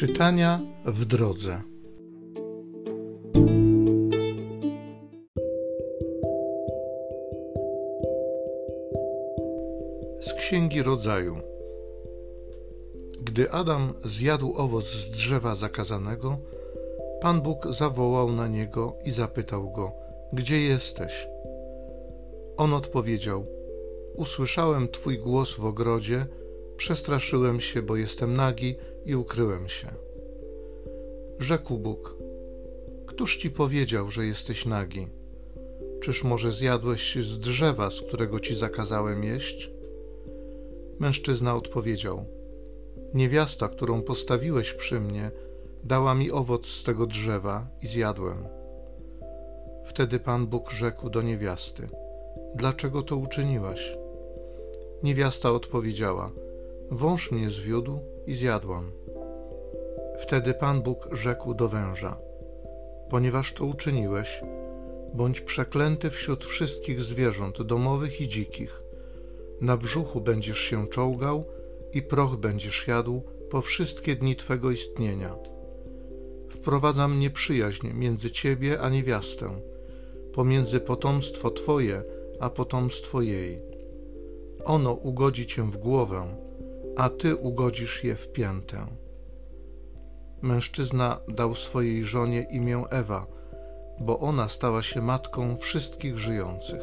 Czytania 0.00 0.60
w 0.84 1.04
drodze. 1.04 1.62
Z 10.20 10.32
Księgi 10.32 10.82
Rodzaju. 10.82 11.36
Gdy 13.22 13.50
Adam 13.50 13.94
zjadł 14.04 14.52
owoc 14.56 14.84
z 14.84 15.10
drzewa 15.10 15.54
zakazanego, 15.54 16.38
Pan 17.20 17.40
Bóg 17.40 17.66
zawołał 17.78 18.32
na 18.32 18.48
niego 18.48 18.96
i 19.04 19.10
zapytał 19.10 19.72
go: 19.72 19.92
Gdzie 20.32 20.60
jesteś? 20.60 21.28
On 22.56 22.74
odpowiedział: 22.74 23.46
Usłyszałem 24.14 24.88
Twój 24.88 25.18
głos 25.18 25.54
w 25.54 25.64
ogrodzie, 25.64 26.26
przestraszyłem 26.76 27.60
się, 27.60 27.82
bo 27.82 27.96
jestem 27.96 28.36
nagi 28.36 28.76
i 29.06 29.14
ukryłem 29.14 29.68
się. 29.68 29.88
Rzekł 31.38 31.78
Bóg: 31.78 32.16
Któż 33.06 33.36
ci 33.36 33.50
powiedział, 33.50 34.10
że 34.10 34.26
jesteś 34.26 34.66
nagi? 34.66 35.08
Czyż 36.00 36.24
może 36.24 36.52
zjadłeś 36.52 37.16
z 37.16 37.38
drzewa, 37.38 37.90
z 37.90 38.00
którego 38.00 38.40
ci 38.40 38.54
zakazałem 38.54 39.24
jeść? 39.24 39.70
Mężczyzna 40.98 41.56
odpowiedział: 41.56 42.24
Niewiasta, 43.14 43.68
którą 43.68 44.02
postawiłeś 44.02 44.74
przy 44.74 45.00
mnie, 45.00 45.30
dała 45.84 46.14
mi 46.14 46.30
owoc 46.30 46.66
z 46.66 46.82
tego 46.82 47.06
drzewa 47.06 47.66
i 47.82 47.86
zjadłem. 47.86 48.36
Wtedy 49.84 50.18
Pan 50.18 50.46
Bóg 50.46 50.70
rzekł 50.70 51.10
do 51.10 51.22
niewiasty: 51.22 51.88
Dlaczego 52.54 53.02
to 53.02 53.16
uczyniłaś? 53.16 53.96
Niewiasta 55.02 55.52
odpowiedziała: 55.52 56.30
Wąż 56.90 57.30
mnie 57.30 57.50
zwiódł 57.50 57.98
i 58.30 58.34
zjadłam. 58.34 58.90
Wtedy 60.22 60.54
Pan 60.54 60.82
Bóg 60.82 61.08
rzekł 61.12 61.54
do 61.54 61.68
węża: 61.68 62.16
Ponieważ 63.10 63.54
to 63.54 63.64
uczyniłeś, 63.64 64.40
bądź 65.14 65.40
przeklęty 65.40 66.10
wśród 66.10 66.44
wszystkich 66.44 67.02
zwierząt 67.02 67.62
domowych 67.62 68.20
i 68.20 68.28
dzikich. 68.28 68.82
Na 69.60 69.76
brzuchu 69.76 70.20
będziesz 70.20 70.58
się 70.58 70.88
czołgał 70.88 71.44
i 71.92 72.02
proch 72.02 72.36
będziesz 72.36 72.88
jadł 72.88 73.22
po 73.50 73.60
wszystkie 73.60 74.16
dni 74.16 74.36
twego 74.36 74.70
istnienia. 74.70 75.34
Wprowadzam 76.48 77.20
nieprzyjaźń 77.20 77.88
między 77.94 78.30
ciebie 78.30 78.80
a 78.80 78.88
niewiastę, 78.88 79.60
pomiędzy 80.34 80.80
potomstwo 80.80 81.50
twoje 81.50 82.02
a 82.40 82.50
potomstwo 82.50 83.22
jej. 83.22 83.62
Ono 84.64 84.92
ugodzi 84.92 85.46
cię 85.46 85.62
w 85.62 85.76
głowę, 85.76 86.49
a 87.00 87.08
ty 87.08 87.36
ugodzisz 87.36 88.04
je 88.04 88.16
w 88.16 88.32
piętę. 88.32 88.86
Mężczyzna 90.42 91.20
dał 91.28 91.54
swojej 91.54 92.04
żonie 92.04 92.46
imię 92.50 92.84
Ewa, 92.90 93.26
bo 94.00 94.18
ona 94.18 94.48
stała 94.48 94.82
się 94.82 95.02
matką 95.02 95.56
wszystkich 95.56 96.18
żyjących. 96.18 96.80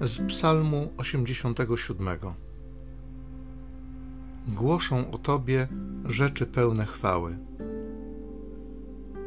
Z 0.00 0.28
Psalmu 0.28 0.92
87 0.96 2.18
Głoszą 4.48 5.10
o 5.10 5.18
Tobie 5.18 5.68
rzeczy 6.04 6.46
pełne 6.46 6.86
chwały. 6.86 7.38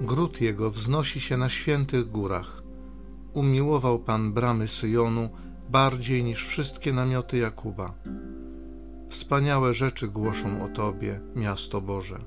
Gród 0.01 0.41
Jego 0.41 0.71
wznosi 0.71 1.19
się 1.19 1.37
na 1.37 1.49
świętych 1.49 2.11
górach. 2.11 2.63
Umiłował 3.33 3.99
Pan 3.99 4.33
bramy 4.33 4.67
Syjonu 4.67 5.29
bardziej 5.69 6.23
niż 6.23 6.47
wszystkie 6.47 6.93
namioty 6.93 7.37
Jakuba. 7.37 7.93
Wspaniałe 9.09 9.73
rzeczy 9.73 10.07
głoszą 10.07 10.63
o 10.63 10.67
Tobie, 10.67 11.19
miasto 11.35 11.81
Boże. 11.81 12.19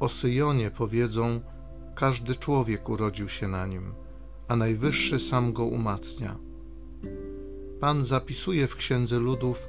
O 0.00 0.08
Syjonie 0.08 0.70
powiedzą, 0.70 1.40
każdy 1.94 2.34
człowiek 2.34 2.88
urodził 2.88 3.28
się 3.28 3.48
na 3.48 3.66
nim, 3.66 3.94
a 4.48 4.56
Najwyższy 4.56 5.18
sam 5.18 5.52
go 5.52 5.64
umacnia. 5.64 6.36
Pan 7.80 8.04
zapisuje 8.04 8.68
w 8.68 8.76
księdze 8.76 9.18
ludów, 9.18 9.68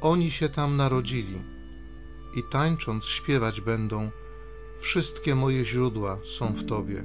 oni 0.00 0.30
się 0.30 0.48
tam 0.48 0.76
narodzili 0.76 1.38
i 2.36 2.42
tańcząc 2.52 3.04
śpiewać 3.04 3.60
będą, 3.60 4.10
wszystkie 4.78 5.34
moje 5.34 5.64
źródła 5.64 6.18
są 6.24 6.52
w 6.52 6.64
Tobie. 6.64 7.04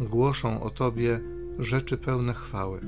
Głoszą 0.00 0.62
o 0.62 0.70
Tobie 0.70 1.20
rzeczy 1.58 1.98
pełne 1.98 2.34
chwały. 2.34 2.80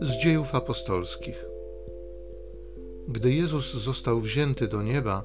Z 0.00 0.22
dziejów 0.22 0.54
apostolskich. 0.54 1.44
Gdy 3.08 3.34
Jezus 3.34 3.74
został 3.74 4.20
wzięty 4.20 4.68
do 4.68 4.82
nieba, 4.82 5.24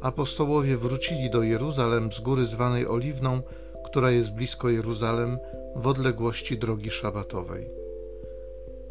apostołowie 0.00 0.76
wrócili 0.76 1.30
do 1.30 1.42
Jeruzalem 1.42 2.12
z 2.12 2.20
góry 2.20 2.46
zwanej 2.46 2.86
Oliwną, 2.86 3.42
która 3.84 4.10
jest 4.10 4.34
blisko 4.34 4.68
Jeruzalem, 4.68 5.38
w 5.76 5.86
odległości 5.86 6.58
drogi 6.58 6.90
szabatowej. 6.90 7.81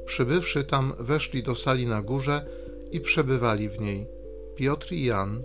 Przybywszy 0.06 0.64
tam, 0.64 0.94
weszli 1.00 1.44
do 1.44 1.56
sali 1.56 1.88
na 1.88 2.02
górze 2.02 2.46
i 2.92 3.00
przebywali 3.00 3.70
w 3.70 3.80
niej 3.80 4.08
Piotr 4.56 4.94
i 4.94 5.06
Jan, 5.06 5.44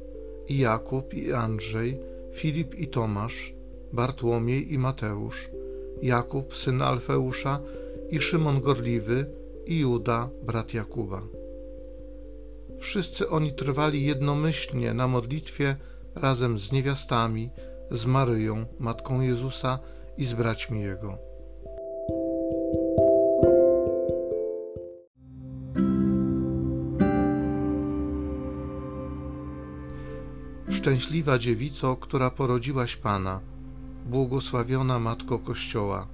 i 0.48 0.58
Jakub 0.58 1.14
i 1.14 1.32
Andrzej, 1.32 1.98
Filip 2.34 2.74
i 2.74 2.88
Tomasz, 2.88 3.54
Bartłomiej 3.92 4.72
i 4.72 4.78
Mateusz, 4.78 5.50
Jakub, 6.02 6.56
syn 6.56 6.82
Alfeusza, 6.82 7.60
i 8.10 8.20
Szymon 8.20 8.60
Gorliwy, 8.60 9.26
i 9.66 9.78
Juda, 9.78 10.28
brat 10.42 10.74
Jakuba. 10.74 11.22
Wszyscy 12.78 13.28
oni 13.28 13.52
trwali 13.52 14.06
jednomyślnie 14.06 14.94
na 14.94 15.08
modlitwie 15.08 15.76
razem 16.14 16.58
z 16.58 16.72
niewiastami, 16.72 17.50
z 17.90 18.06
Maryją, 18.06 18.66
matką 18.78 19.20
Jezusa 19.20 19.78
i 20.18 20.24
z 20.24 20.34
braćmi 20.34 20.80
Jego. 20.80 21.18
Szczęśliwa 30.86 31.38
dziewico, 31.38 31.96
która 31.96 32.30
porodziłaś 32.30 32.96
Pana, 32.96 33.40
błogosławiona 34.06 34.98
Matko 34.98 35.38
Kościoła, 35.38 36.06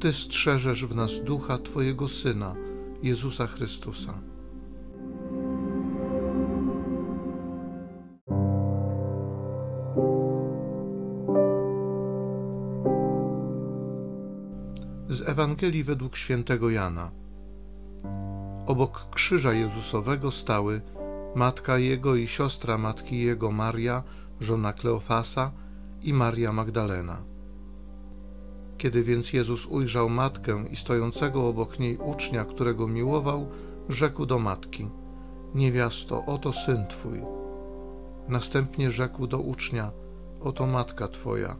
Ty 0.00 0.12
strzeżesz 0.12 0.86
w 0.86 0.94
nas 0.96 1.10
ducha 1.24 1.58
Twojego 1.58 2.08
Syna, 2.08 2.54
Jezusa 3.02 3.46
Chrystusa. 3.46 4.14
Z 15.08 15.28
Ewangelii 15.28 15.84
według 15.84 16.16
świętego 16.16 16.70
Jana. 16.70 17.10
Obok 18.66 19.06
krzyża 19.10 19.52
Jezusowego 19.52 20.30
stały 20.30 20.80
matka 21.36 21.78
jego 21.78 22.16
i 22.16 22.26
siostra 22.26 22.78
matki 22.78 23.18
jego 23.18 23.50
Maria, 23.50 24.02
żona 24.40 24.72
Kleofasa 24.72 25.52
i 26.02 26.12
Maria 26.12 26.52
Magdalena. 26.52 27.22
Kiedy 28.78 29.04
więc 29.04 29.32
Jezus 29.32 29.66
ujrzał 29.66 30.08
matkę 30.08 30.64
i 30.70 30.76
stojącego 30.76 31.48
obok 31.48 31.78
niej 31.78 31.98
ucznia, 31.98 32.44
którego 32.44 32.88
miłował, 32.88 33.48
rzekł 33.88 34.26
do 34.26 34.38
matki: 34.38 34.90
Niewiasto, 35.54 36.24
oto 36.26 36.52
syn 36.52 36.86
twój. 36.86 37.22
Następnie 38.28 38.90
rzekł 38.90 39.26
do 39.26 39.38
ucznia: 39.38 39.90
Oto 40.40 40.66
matka 40.66 41.08
twoja. 41.08 41.56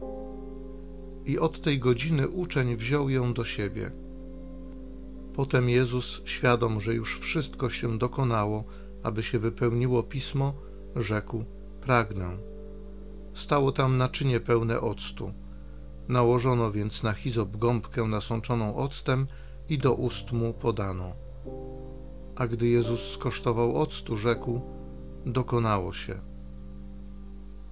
I 1.25 1.39
od 1.39 1.61
tej 1.61 1.79
godziny 1.79 2.27
uczeń 2.27 2.75
wziął 2.75 3.09
ją 3.09 3.33
do 3.33 3.45
siebie. 3.45 3.91
Potem 5.33 5.69
Jezus, 5.69 6.21
świadom, 6.25 6.81
że 6.81 6.93
już 6.93 7.19
wszystko 7.19 7.69
się 7.69 7.97
dokonało, 7.97 8.63
aby 9.07 9.23
się 9.23 9.39
wypełniło 9.39 10.03
pismo, 10.03 10.53
rzekł: 10.95 11.43
Pragnę. 11.81 12.37
Stało 13.33 13.71
tam 13.71 13.97
naczynie 13.97 14.39
pełne 14.39 14.81
octu. 14.81 15.33
Nałożono 16.07 16.71
więc 16.71 17.03
na 17.03 17.13
hizop 17.13 17.57
gąbkę 17.57 18.03
nasączoną 18.03 18.75
octem 18.75 19.27
i 19.69 19.77
do 19.77 19.93
ust 19.93 20.31
mu 20.31 20.53
podano. 20.53 21.11
A 22.35 22.47
gdy 22.47 22.67
Jezus 22.67 23.11
skosztował 23.11 23.77
octu, 23.81 24.17
rzekł: 24.17 24.61
Dokonało 25.25 25.93
się. 25.93 26.19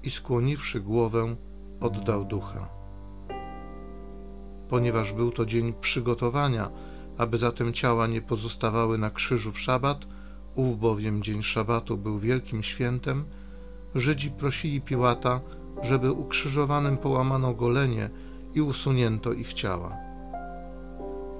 I 0.03 0.09
skłoniwszy 0.09 0.79
głowę, 0.79 1.35
oddał 1.79 2.25
ducha. 2.25 2.69
Ponieważ 4.69 5.13
był 5.13 5.31
to 5.31 5.45
dzień 5.45 5.73
przygotowania, 5.81 6.71
aby 7.17 7.37
zatem 7.37 7.73
ciała 7.73 8.07
nie 8.07 8.21
pozostawały 8.21 8.97
na 8.97 9.09
krzyżu 9.09 9.51
w 9.51 9.59
szabat, 9.59 10.14
Ów 10.55 10.79
bowiem 10.79 11.23
dzień 11.23 11.43
szabatu 11.43 11.97
był 11.97 12.19
wielkim 12.19 12.63
świętem, 12.63 13.25
Żydzi 13.95 14.31
prosili 14.31 14.81
Piłata, 14.81 15.41
żeby 15.83 16.11
ukrzyżowanym 16.11 16.97
połamano 16.97 17.53
golenie 17.53 18.09
i 18.53 18.61
usunięto 18.61 19.33
ich 19.33 19.53
ciała. 19.53 19.97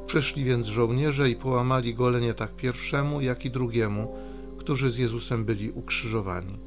Przyszli 0.07 0.43
więc 0.43 0.67
żołnierze 0.67 1.29
i 1.29 1.35
połamali 1.35 1.95
golenie 1.95 2.33
tak 2.33 2.55
pierwszemu, 2.55 3.21
jak 3.21 3.45
i 3.45 3.51
drugiemu, 3.51 4.15
którzy 4.57 4.91
z 4.91 4.97
Jezusem 4.97 5.45
byli 5.45 5.71
ukrzyżowani. 5.71 6.59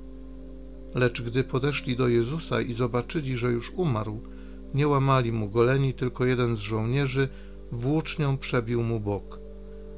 Lecz 0.95 1.23
gdy 1.23 1.45
podeszli 1.45 1.97
do 1.97 2.09
Jezusa 2.09 2.61
i 2.61 2.75
zobaczyli, 2.75 3.37
że 3.37 3.53
już 3.53 3.71
umarł, 3.71 4.21
nie 4.75 4.89
łamali 4.89 5.33
mu 5.33 5.49
goleni, 5.49 5.95
tylko 5.95 6.25
jeden 6.25 6.57
z 6.57 6.61
żołnierzy 6.61 7.29
włócznią 7.73 8.39
przebił 8.39 8.83
mu 8.83 9.01
bok, 9.01 9.39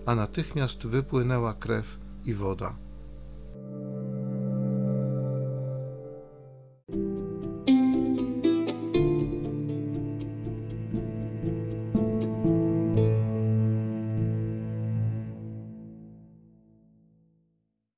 a 0.07 0.15
natychmiast 0.15 0.87
wypłynęła 0.87 1.55
krew 1.55 2.00
i 2.25 2.33
woda. 2.33 2.90